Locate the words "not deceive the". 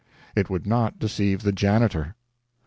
0.65-1.51